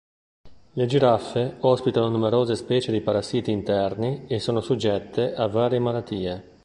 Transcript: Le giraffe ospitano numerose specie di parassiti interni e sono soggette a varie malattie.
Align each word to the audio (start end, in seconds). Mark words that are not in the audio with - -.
Le 0.73 0.85
giraffe 0.87 1.57
ospitano 1.59 2.09
numerose 2.09 2.55
specie 2.55 2.91
di 2.91 3.01
parassiti 3.01 3.51
interni 3.51 4.25
e 4.25 4.39
sono 4.39 4.59
soggette 4.59 5.35
a 5.35 5.45
varie 5.47 5.77
malattie. 5.77 6.43